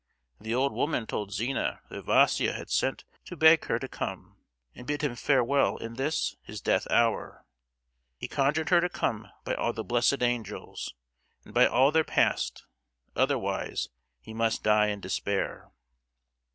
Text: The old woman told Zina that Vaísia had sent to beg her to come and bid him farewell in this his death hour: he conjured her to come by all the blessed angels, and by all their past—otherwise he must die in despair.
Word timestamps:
The 0.39 0.55
old 0.55 0.73
woman 0.73 1.05
told 1.05 1.31
Zina 1.31 1.81
that 1.89 2.05
Vaísia 2.07 2.55
had 2.55 2.71
sent 2.71 3.03
to 3.25 3.37
beg 3.37 3.65
her 3.65 3.77
to 3.77 3.87
come 3.87 4.35
and 4.73 4.87
bid 4.87 5.03
him 5.03 5.13
farewell 5.15 5.77
in 5.77 5.93
this 5.93 6.35
his 6.41 6.59
death 6.59 6.87
hour: 6.89 7.45
he 8.17 8.27
conjured 8.27 8.69
her 8.69 8.81
to 8.81 8.89
come 8.89 9.27
by 9.43 9.53
all 9.53 9.73
the 9.73 9.83
blessed 9.83 10.23
angels, 10.23 10.95
and 11.45 11.53
by 11.53 11.67
all 11.67 11.91
their 11.91 12.03
past—otherwise 12.03 13.89
he 14.19 14.33
must 14.33 14.63
die 14.63 14.87
in 14.87 15.01
despair. 15.01 15.69